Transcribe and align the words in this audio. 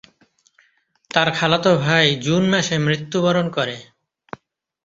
তার 1.11 1.27
খালাতো 1.37 1.71
ভাই 1.77 2.05
জুন 2.25 2.43
মাসে 2.51 2.75
মৃত্যুবরণ 2.77 3.45
করে। 3.49 3.77